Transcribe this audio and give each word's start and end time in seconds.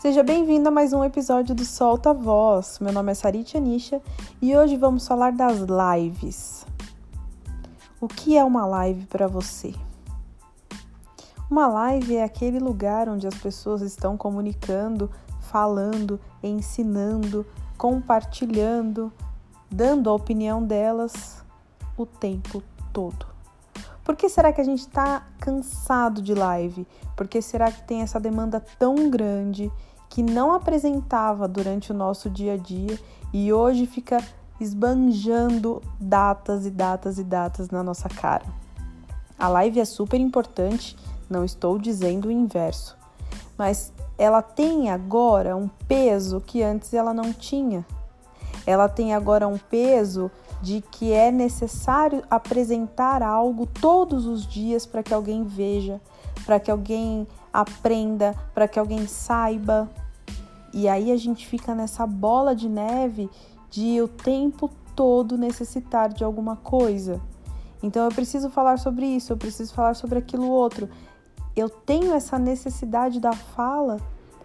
Seja 0.00 0.22
bem-vindo 0.22 0.66
a 0.66 0.70
mais 0.70 0.94
um 0.94 1.04
episódio 1.04 1.54
do 1.54 1.62
Solta 1.62 2.14
Voz. 2.14 2.78
Meu 2.80 2.90
nome 2.90 3.12
é 3.12 3.14
Sarit 3.14 3.54
Anisha 3.58 4.00
e 4.40 4.56
hoje 4.56 4.74
vamos 4.74 5.06
falar 5.06 5.30
das 5.30 5.58
lives. 5.58 6.64
O 8.00 8.08
que 8.08 8.34
é 8.34 8.42
uma 8.42 8.64
live 8.64 9.04
para 9.04 9.28
você? 9.28 9.74
Uma 11.50 11.66
live 11.66 12.16
é 12.16 12.24
aquele 12.24 12.58
lugar 12.58 13.10
onde 13.10 13.26
as 13.26 13.34
pessoas 13.34 13.82
estão 13.82 14.16
comunicando, 14.16 15.10
falando, 15.38 16.18
ensinando, 16.42 17.44
compartilhando, 17.76 19.12
dando 19.70 20.08
a 20.08 20.14
opinião 20.14 20.64
delas 20.64 21.44
o 21.98 22.06
tempo 22.06 22.62
todo. 22.90 23.26
Por 24.02 24.16
que 24.16 24.30
será 24.30 24.50
que 24.50 24.62
a 24.62 24.64
gente 24.64 24.80
está 24.80 25.26
cansado 25.38 26.22
de 26.22 26.34
live? 26.34 26.86
Por 27.14 27.28
que 27.28 27.42
será 27.42 27.70
que 27.70 27.82
tem 27.82 28.00
essa 28.00 28.18
demanda 28.18 28.64
tão 28.78 29.10
grande 29.10 29.70
que 30.10 30.22
não 30.24 30.52
apresentava 30.52 31.46
durante 31.46 31.92
o 31.92 31.94
nosso 31.94 32.28
dia 32.28 32.54
a 32.54 32.56
dia 32.56 32.98
e 33.32 33.52
hoje 33.52 33.86
fica 33.86 34.18
esbanjando 34.60 35.80
datas 35.98 36.66
e 36.66 36.70
datas 36.70 37.16
e 37.18 37.24
datas 37.24 37.70
na 37.70 37.82
nossa 37.82 38.08
cara. 38.08 38.44
A 39.38 39.48
live 39.48 39.80
é 39.80 39.84
super 39.84 40.20
importante, 40.20 40.96
não 41.30 41.44
estou 41.44 41.78
dizendo 41.78 42.26
o 42.26 42.30
inverso, 42.30 42.98
mas 43.56 43.92
ela 44.18 44.42
tem 44.42 44.90
agora 44.90 45.56
um 45.56 45.68
peso 45.88 46.40
que 46.40 46.60
antes 46.62 46.92
ela 46.92 47.14
não 47.14 47.32
tinha. 47.32 47.86
Ela 48.66 48.88
tem 48.88 49.14
agora 49.14 49.46
um 49.48 49.56
peso 49.56 50.30
de 50.60 50.82
que 50.90 51.12
é 51.12 51.30
necessário 51.30 52.22
apresentar 52.28 53.22
algo 53.22 53.64
todos 53.64 54.26
os 54.26 54.46
dias 54.46 54.84
para 54.84 55.02
que 55.02 55.14
alguém 55.14 55.44
veja, 55.44 56.00
para 56.44 56.60
que 56.60 56.70
alguém 56.70 57.26
aprenda, 57.52 58.34
para 58.54 58.68
que 58.68 58.78
alguém 58.78 59.06
saiba. 59.06 59.88
E 60.72 60.88
aí 60.88 61.10
a 61.10 61.16
gente 61.16 61.46
fica 61.46 61.74
nessa 61.74 62.06
bola 62.06 62.54
de 62.54 62.68
neve 62.68 63.28
de 63.70 64.00
o 64.00 64.08
tempo 64.08 64.70
todo 64.94 65.38
necessitar 65.38 66.12
de 66.12 66.24
alguma 66.24 66.56
coisa. 66.56 67.20
Então 67.82 68.04
eu 68.04 68.10
preciso 68.10 68.50
falar 68.50 68.78
sobre 68.78 69.06
isso, 69.06 69.32
eu 69.32 69.36
preciso 69.36 69.72
falar 69.72 69.94
sobre 69.94 70.18
aquilo 70.18 70.48
outro. 70.48 70.88
Eu 71.56 71.68
tenho 71.68 72.12
essa 72.12 72.38
necessidade 72.38 73.18
da 73.18 73.32
fala 73.32 73.98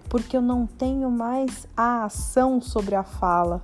porque 0.09 0.37
eu 0.37 0.41
não 0.41 0.65
tenho 0.65 1.09
mais 1.09 1.67
a 1.75 2.05
ação 2.05 2.61
sobre 2.61 2.95
a 2.95 3.03
fala. 3.03 3.61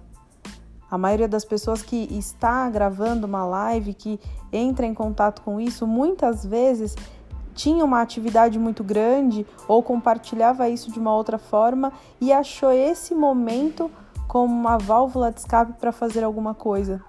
A 0.89 0.97
maioria 0.97 1.27
das 1.27 1.45
pessoas 1.45 1.81
que 1.81 2.07
está 2.11 2.69
gravando 2.69 3.25
uma 3.25 3.45
live, 3.45 3.93
que 3.93 4.19
entra 4.51 4.85
em 4.85 4.93
contato 4.93 5.41
com 5.41 5.61
isso, 5.61 5.87
muitas 5.87 6.45
vezes 6.45 6.95
tinha 7.53 7.83
uma 7.83 8.01
atividade 8.01 8.57
muito 8.57 8.83
grande 8.83 9.45
ou 9.67 9.83
compartilhava 9.83 10.69
isso 10.69 10.91
de 10.91 10.99
uma 10.99 11.13
outra 11.13 11.37
forma 11.37 11.91
e 12.19 12.31
achou 12.31 12.71
esse 12.71 13.13
momento 13.13 13.89
como 14.27 14.53
uma 14.53 14.77
válvula 14.77 15.31
de 15.31 15.39
escape 15.39 15.73
para 15.73 15.91
fazer 15.91 16.23
alguma 16.23 16.53
coisa. 16.53 17.03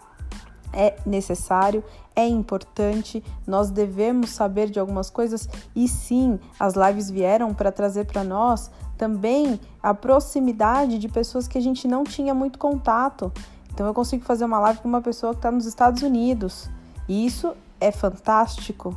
É 0.73 0.97
necessário, 1.05 1.85
é 2.17 2.27
importante, 2.27 3.23
nós 3.47 3.71
devemos 3.71 4.31
saber 4.31 4.71
de 4.71 4.81
algumas 4.81 5.11
coisas 5.11 5.49
e 5.77 5.87
sim, 5.87 6.41
as 6.59 6.75
lives 6.75 7.11
vieram 7.11 7.53
para 7.53 7.71
trazer 7.71 8.07
para 8.07 8.25
nós 8.25 8.71
também 8.97 9.61
a 9.83 9.93
proximidade 9.93 10.99
de 10.99 11.09
pessoas 11.09 11.47
que 11.47 11.59
a 11.59 11.61
gente 11.61 11.87
não 11.87 12.05
tinha 12.05 12.35
muito 12.35 12.59
contato. 12.59 13.33
Então 13.73 13.87
eu 13.87 13.95
consigo 13.95 14.25
fazer 14.25 14.45
uma 14.45 14.61
live 14.61 14.81
com 14.81 14.89
uma 14.89 15.03
pessoa 15.03 15.33
que 15.33 15.39
está 15.39 15.51
nos 15.51 15.67
Estados 15.67 16.03
Unidos. 16.03 16.71
E 17.09 17.27
isso 17.27 17.53
é 17.81 17.91
fantástico, 17.91 18.97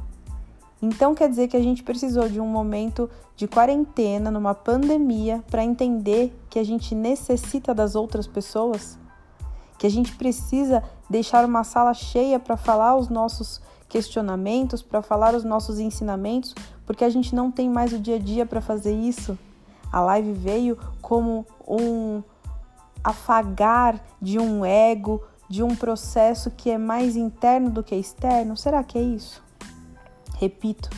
então 0.86 1.16
quer 1.16 1.28
dizer 1.28 1.47
que 1.47 1.58
a 1.58 1.61
gente 1.61 1.81
precisou 1.81 2.30
de 2.30 2.39
um 2.39 2.47
momento 2.47 3.09
de 3.36 3.47
quarentena, 3.47 4.30
numa 4.30 4.53
pandemia, 4.53 5.44
para 5.50 5.64
entender 5.64 6.31
que 6.47 6.59
a 6.59 6.64
gente 6.64 6.94
necessita 6.94 7.73
das 7.73 7.96
outras 7.96 8.28
pessoas? 8.28 8.97
Que 9.79 9.88
a 9.88 9.90
gente 9.90 10.16
precisa 10.16 10.84
deixar 11.09 11.44
uma 11.44 11.63
sala 11.63 11.94
cheia 11.94 12.40
para 12.40 12.56
falar 12.56 12.95
os 12.95 13.09
nossos 13.09 13.59
questionamentos, 13.90 14.84
para 14.84 15.01
falar 15.01 15.34
os 15.34 15.44
nossos 15.44 15.79
ensinamentos, 15.79 16.53
porque 16.85 17.03
a 17.03 17.09
gente 17.09 17.34
não 17.34 17.50
tem 17.50 17.68
mais 17.68 17.91
o 17.91 18.00
dia 18.00 18.18
a 18.18 18.19
dia 18.19 18.45
para 18.45 18.62
fazer 18.62 18.94
isso? 18.94 19.38
A 19.91 20.00
live 20.01 20.34
veio 20.34 20.78
como 21.01 21.45
um 21.68 22.22
afagar 23.03 24.03
de 24.22 24.40
um 24.40 24.63
ego, 24.63 25.24
de 25.50 25.63
um 25.63 25.75
processo 25.75 26.51
que 26.51 26.69
é 26.69 26.78
mais 26.78 27.16
interno 27.16 27.69
do 27.69 27.84
que 27.84 27.95
externo? 27.95 28.56
Será 28.56 28.84
que 28.84 28.97
é 28.97 29.01
isso? 29.01 29.44
Repito, 30.38 30.90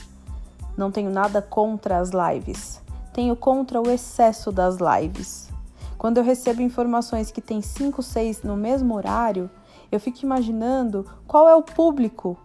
não 0.78 0.92
tenho 0.92 1.09
nada 1.09 1.42
contra 1.42 2.00
as 2.00 2.12
lives, 2.12 2.81
tenho 3.14 3.36
contra 3.36 3.81
o 3.81 3.90
excesso 3.90 4.52
das 4.52 4.78
lives. 4.78 5.50
Quando 5.98 6.18
eu 6.18 6.24
recebo 6.24 6.62
informações 6.62 7.31
que 7.31 7.42
tem 7.42 7.62
5, 7.62 8.02
6 8.03 8.44
no 8.44 8.56
mesmo 8.56 8.96
horário, 8.96 9.50
eu 9.92 10.00
fico 10.00 10.24
imaginando 10.24 11.06
qual 11.28 11.47
é 11.47 11.56
o 11.56 11.64
público 11.64 12.38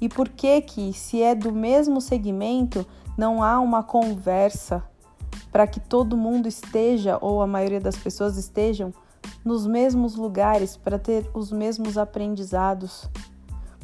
e 0.00 0.08
por 0.08 0.28
que 0.28 0.60
que, 0.60 0.92
se 0.92 1.22
é 1.22 1.34
do 1.34 1.52
mesmo 1.52 2.00
segmento, 2.00 2.86
não 3.16 3.42
há 3.42 3.58
uma 3.58 3.82
conversa 3.82 4.82
para 5.50 5.66
que 5.66 5.80
todo 5.80 6.16
mundo 6.16 6.46
esteja 6.46 7.18
ou 7.20 7.42
a 7.42 7.46
maioria 7.46 7.80
das 7.80 7.96
pessoas 7.96 8.36
estejam 8.36 8.92
nos 9.44 9.66
mesmos 9.66 10.16
lugares 10.16 10.76
para 10.76 10.98
ter 10.98 11.28
os 11.34 11.50
mesmos 11.50 11.98
aprendizados. 11.98 13.08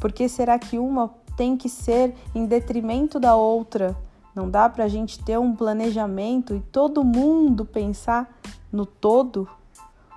Por 0.00 0.12
que 0.12 0.28
será 0.28 0.58
que 0.58 0.78
uma 0.78 1.12
tem 1.36 1.56
que 1.56 1.68
ser 1.68 2.14
em 2.34 2.46
detrimento 2.46 3.20
da 3.20 3.36
outra. 3.36 3.96
Não 4.34 4.50
dá 4.50 4.68
para 4.68 4.84
a 4.84 4.88
gente 4.88 5.22
ter 5.22 5.38
um 5.38 5.54
planejamento 5.54 6.54
e 6.54 6.60
todo 6.60 7.04
mundo 7.04 7.64
pensar 7.64 8.28
no 8.72 8.84
todo? 8.84 9.48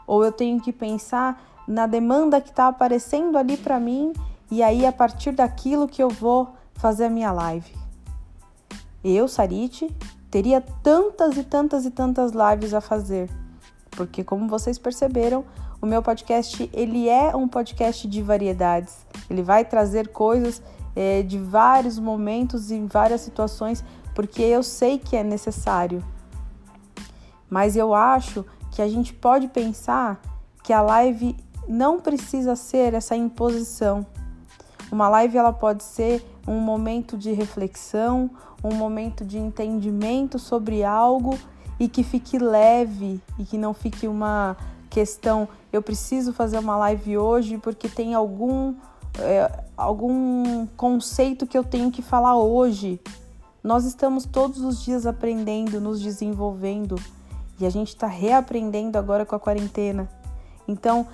Ou 0.08 0.25
eu 0.25 0.31
tenho 0.31 0.59
que 0.59 0.74
pensar 0.74 1.41
na 1.68 1.85
demanda 1.85 2.41
que 2.41 2.50
está 2.50 2.68
aparecendo 2.68 3.38
ali 3.38 3.56
para 3.56 3.79
mim 3.79 4.13
e 4.50 4.63
aí 4.63 4.85
a 4.85 4.91
partir 4.91 5.31
daquilo 5.31 5.88
que 5.88 6.02
eu 6.02 6.09
vou 6.09 6.50
fazer 6.74 7.06
a 7.06 7.09
minha 7.09 7.31
live? 7.31 7.72
Eu, 9.03 9.28
Sarite, 9.28 9.88
teria 10.29 10.59
tantas 10.59 11.38
e 11.38 11.44
tantas 11.44 11.85
e 11.85 11.91
tantas 11.91 12.31
lives 12.31 12.74
a 12.74 12.81
fazer, 12.81 13.29
porque 13.91 14.24
como 14.24 14.47
vocês 14.47 14.78
perceberam, 14.78 15.46
o 15.81 15.85
meu 15.85 16.03
podcast 16.03 16.69
ele 16.74 17.08
é 17.08 17.34
um 17.34 17.47
podcast 17.47 18.06
de 18.06 18.22
variedades. 18.22 18.97
Ele 19.29 19.41
vai 19.41 19.63
trazer 19.63 20.09
coisas 20.09 20.62
é, 21.00 21.24
de 21.24 21.38
vários 21.38 21.98
momentos 21.98 22.72
e 22.72 22.80
várias 22.82 23.22
situações, 23.22 23.86
porque 24.14 24.42
eu 24.42 24.62
sei 24.62 25.00
que 25.00 25.16
é 25.16 25.24
necessário. 25.24 26.04
Mas 27.50 27.78
eu 27.78 27.94
acho 27.94 28.46
que 28.72 28.82
a 28.82 28.88
gente 28.90 29.14
pode 29.14 29.48
pensar 29.48 30.20
que 30.62 30.74
a 30.74 30.82
live 30.82 31.38
não 31.70 32.02
precisa 32.02 32.54
ser 32.54 32.94
essa 32.94 33.16
imposição. 33.16 34.06
Uma 34.92 35.08
live 35.08 35.38
ela 35.38 35.54
pode 35.54 35.86
ser 35.86 36.22
um 36.46 36.59
momento 36.59 37.18
de 37.18 37.32
reflexão, 37.32 38.30
um 38.62 38.76
momento 38.76 39.24
de 39.24 39.38
entendimento 39.38 40.38
sobre 40.38 40.84
algo 40.84 41.40
e 41.80 41.88
que 41.88 42.04
fique 42.04 42.38
leve 42.38 43.22
e 43.38 43.46
que 43.46 43.58
não 43.58 43.74
fique 43.74 44.06
uma 44.06 44.58
questão 44.90 45.48
eu 45.72 45.82
preciso 45.82 46.34
fazer 46.34 46.58
uma 46.58 46.76
live 46.76 47.18
hoje 47.18 47.58
porque 47.58 47.88
tem 47.88 48.16
algum 48.16 48.74
é, 49.22 49.63
algum 49.75 50.66
conceito 50.78 51.47
que 51.47 51.57
eu 51.57 51.63
tenho 51.63 51.91
que 51.91 52.02
falar 52.02 52.38
hoje. 52.38 53.00
Nós 53.63 53.85
estamos 53.85 54.25
todos 54.25 54.62
os 54.62 54.84
dias 54.84 55.06
aprendendo, 55.06 55.81
nos 55.81 56.02
desenvolvendo 56.02 56.96
e 57.59 57.66
a 57.66 57.69
gente 57.69 57.90
está 57.90 58.08
reaprendendo 58.08 58.97
agora 58.97 59.25
com 59.25 59.35
a 59.35 59.40
quarentena. 59.40 60.09
Então, 60.68 61.08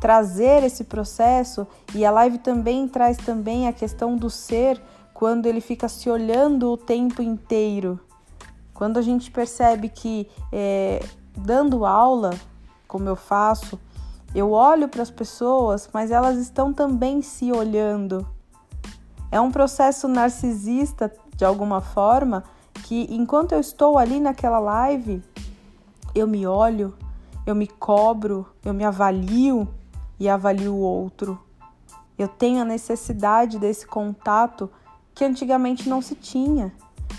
trazer 0.00 0.62
esse 0.62 0.84
processo 0.84 1.66
e 1.94 2.04
a 2.04 2.10
live 2.10 2.38
também 2.38 2.86
traz 2.86 3.16
também 3.16 3.66
a 3.66 3.72
questão 3.72 4.16
do 4.16 4.30
ser 4.30 4.80
quando 5.12 5.46
ele 5.46 5.60
fica 5.60 5.88
se 5.88 6.08
olhando 6.08 6.70
o 6.70 6.76
tempo 6.76 7.20
inteiro. 7.20 7.98
Quando 8.72 8.98
a 8.98 9.02
gente 9.02 9.30
percebe 9.30 9.88
que 9.88 10.28
é, 10.52 11.04
dando 11.36 11.84
aula, 11.84 12.30
como 12.86 13.08
eu 13.08 13.16
faço, 13.16 13.78
eu 14.34 14.52
olho 14.52 14.88
para 14.88 15.02
as 15.02 15.10
pessoas, 15.10 15.88
mas 15.92 16.10
elas 16.10 16.36
estão 16.36 16.72
também 16.72 17.22
se 17.22 17.50
olhando. 17.50 18.26
É 19.30 19.40
um 19.40 19.50
processo 19.50 20.06
narcisista, 20.06 21.12
de 21.34 21.44
alguma 21.44 21.80
forma, 21.80 22.44
que 22.84 23.06
enquanto 23.10 23.52
eu 23.52 23.60
estou 23.60 23.98
ali 23.98 24.20
naquela 24.20 24.58
live, 24.58 25.22
eu 26.14 26.26
me 26.26 26.46
olho, 26.46 26.94
eu 27.46 27.54
me 27.54 27.66
cobro, 27.66 28.46
eu 28.64 28.74
me 28.74 28.84
avalio 28.84 29.66
e 30.20 30.28
avalio 30.28 30.74
o 30.74 30.80
outro. 30.80 31.38
Eu 32.18 32.28
tenho 32.28 32.60
a 32.60 32.64
necessidade 32.64 33.58
desse 33.58 33.86
contato 33.86 34.70
que 35.14 35.24
antigamente 35.24 35.88
não 35.88 36.02
se 36.02 36.14
tinha. 36.14 36.72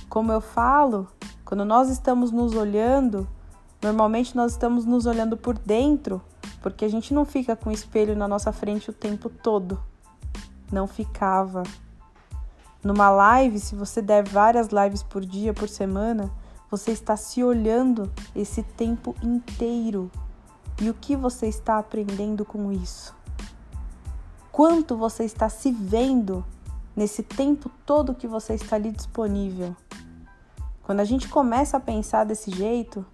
Como 0.08 0.32
eu 0.32 0.42
falo, 0.42 1.08
quando 1.44 1.66
nós 1.66 1.90
estamos 1.90 2.32
nos 2.32 2.54
olhando, 2.54 3.28
normalmente 3.82 4.36
nós 4.36 4.52
estamos 4.52 4.86
nos 4.86 5.06
olhando 5.06 5.36
por 5.36 5.58
dentro 5.58 6.22
porque 6.62 6.86
a 6.86 6.90
gente 6.90 7.14
não 7.14 7.26
fica 7.26 7.56
com 7.56 7.70
o 7.70 7.74
espelho 7.74 8.16
na 8.16 8.28
nossa 8.28 8.52
frente 8.52 8.90
o 8.90 8.94
tempo 8.94 9.30
todo. 9.30 9.82
Não 10.72 10.88
ficava. 10.88 11.64
Numa 12.84 13.10
live, 13.10 13.60
se 13.60 13.76
você 13.76 14.02
der 14.02 14.28
várias 14.28 14.70
lives 14.70 15.04
por 15.04 15.26
dia, 15.26 15.54
por 15.54 15.68
semana, 15.68 16.32
você 16.70 16.92
está 16.92 17.18
se 17.18 17.44
olhando 17.44 18.12
esse 18.36 18.64
tempo 18.64 19.16
inteiro 19.22 20.12
e 20.80 20.90
o 20.90 20.94
que 20.94 21.16
você 21.16 21.48
está 21.48 21.78
aprendendo 21.78 22.46
com 22.46 22.72
isso? 22.72 23.14
Quanto 24.52 24.96
você 24.96 25.24
está 25.24 25.50
se 25.50 25.72
vendo 25.72 26.46
nesse 26.96 27.24
tempo 27.24 27.70
todo 27.86 28.16
que 28.16 28.28
você 28.28 28.54
está 28.54 28.76
ali 28.76 28.92
disponível? 28.92 29.76
Quando 30.84 31.02
a 31.02 31.06
gente 31.06 31.28
começa 31.28 31.78
a 31.78 31.80
pensar 31.80 32.24
desse 32.24 32.50
jeito, 32.52 33.06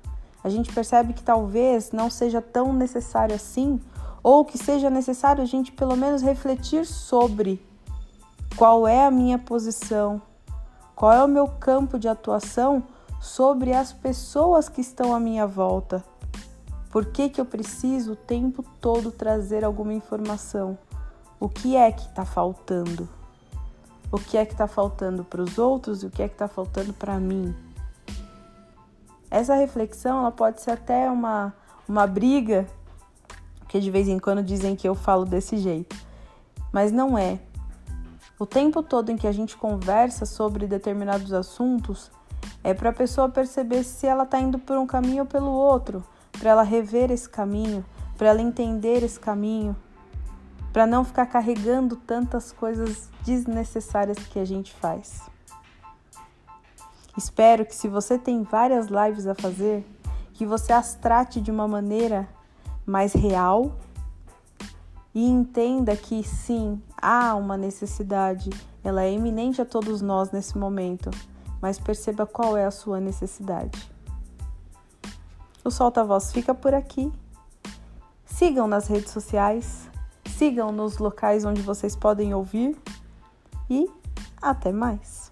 a 0.45 0.50
gente 0.50 0.71
percebe 0.71 1.12
que 1.12 1.24
talvez 1.24 1.92
não 1.92 2.07
seja 2.07 2.39
tão 2.39 2.71
necessário 2.71 3.33
assim, 3.33 3.81
ou 4.21 4.45
que 4.45 4.59
seja 4.59 4.92
necessário 4.92 5.42
a 5.42 5.45
gente 5.45 5.71
pelo 5.71 5.95
menos 5.95 6.21
refletir 6.21 6.86
sobre 6.86 7.65
qual 8.56 8.88
é 8.88 9.07
a 9.07 9.09
minha 9.09 9.39
posição, 9.39 10.21
qual 10.95 11.12
é 11.12 11.24
o 11.24 11.27
meu 11.27 11.47
campo 11.47 11.97
de 11.97 12.07
atuação 12.07 12.83
sobre 13.19 13.74
as 13.74 13.92
pessoas 13.92 14.69
que 14.69 14.81
estão 14.81 15.15
à 15.15 15.19
minha 15.19 15.47
volta. 15.47 16.06
Por 16.91 17.06
que, 17.06 17.27
que 17.27 17.41
eu 17.41 17.45
preciso 17.45 18.12
o 18.12 18.15
tempo 18.15 18.63
todo 18.80 19.12
trazer 19.12 19.65
alguma 19.65 19.95
informação? 19.95 20.77
O 21.39 21.50
que 21.50 21.75
é 21.75 21.91
que 21.91 22.07
está 22.07 22.24
faltando? 22.24 23.09
O 24.12 24.19
que 24.19 24.38
é 24.38 24.45
que 24.45 24.53
está 24.53 24.68
faltando 24.68 25.24
para 25.24 25.41
os 25.41 25.57
outros 25.57 26.03
e 26.03 26.06
o 26.06 26.12
que 26.12 26.21
é 26.21 26.27
que 26.27 26.36
está 26.36 26.48
faltando 26.48 26.94
para 26.94 27.19
mim? 27.19 27.64
Essa 29.30 29.56
reflexão 29.56 30.19
ela 30.19 30.31
pode 30.31 30.62
ser 30.62 30.72
até 30.72 31.10
uma, 31.10 31.54
uma 31.88 32.06
briga, 32.06 32.66
que 33.68 33.80
de 33.80 33.92
vez 33.92 34.07
em 34.07 34.19
quando 34.19 34.44
dizem 34.44 34.75
que 34.75 34.88
eu 34.88 34.95
falo 34.95 35.25
desse 35.25 35.57
jeito, 35.57 35.95
mas 36.72 36.92
não 36.92 37.18
é. 37.18 37.39
O 38.38 38.45
tempo 38.45 38.83
todo 38.83 39.12
em 39.12 39.18
que 39.18 39.27
a 39.27 39.31
gente 39.31 39.56
conversa 39.56 40.25
sobre 40.25 40.68
determinados 40.68 41.31
assuntos 41.31 42.12
é 42.63 42.74
para 42.74 42.89
a 42.89 42.94
pessoa 42.94 43.30
perceber 43.30 43.83
se 43.83 44.06
ela 44.06 44.24
está 44.24 44.39
indo 44.39 44.60
por 44.60 44.77
um 44.77 44.86
caminho 44.86 45.24
ou 45.24 45.30
pelo 45.30 45.51
outro, 45.51 46.04
para 46.31 46.50
ela 46.50 46.63
rever 46.63 47.12
esse 47.12 47.30
caminho, 47.30 47.86
para 48.18 48.27
ela 48.27 48.42
entender 48.42 49.04
esse 49.04 49.19
caminho, 49.19 49.75
para 50.74 50.86
não 50.86 51.06
ficar 51.06 51.27
carregando 51.27 51.95
tantas 51.95 52.51
coisas 52.51 53.10
desnecessárias 53.24 54.18
que 54.18 54.39
a 54.39 54.45
gente 54.45 54.74
faz. 54.74 55.22
Espero 57.17 57.65
que 57.65 57.75
se 57.75 57.88
você 57.88 58.19
tem 58.19 58.44
várias 58.44 58.88
lives 58.88 59.25
a 59.25 59.33
fazer, 59.33 59.85
que 60.33 60.45
você 60.45 60.73
as 60.73 60.95
trate 60.95 61.39
de 61.39 61.50
uma 61.50 61.67
maneira 61.67 62.27
mais 62.85 63.13
real 63.13 63.71
e 65.13 65.25
entenda 65.25 65.95
que 65.95 66.21
sim, 66.23 66.81
há 67.01 67.33
uma 67.35 67.56
necessidade, 67.56 68.50
ela 68.83 69.03
é 69.03 69.13
iminente 69.13 69.62
a 69.62 69.65
todos 69.65 70.01
nós 70.01 70.31
nesse 70.31 70.57
momento, 70.57 71.09
mas 71.62 71.79
perceba 71.79 72.25
qual 72.25 72.57
é 72.57 72.65
a 72.65 72.71
sua 72.71 73.00
necessidade. 73.00 73.89
O 75.63 75.71
Solta 75.71 76.03
Voz 76.03 76.31
fica 76.31 76.53
por 76.53 76.73
aqui. 76.73 77.12
Sigam 78.25 78.67
nas 78.67 78.88
redes 78.88 79.12
sociais, 79.12 79.89
sigam 80.38 80.71
nos 80.71 80.97
locais 80.97 81.45
onde 81.45 81.62
vocês 81.62 81.95
podem 81.95 82.33
ouvir 82.33 82.77
e 83.69 83.89
até 84.41 84.71
mais. 84.71 85.25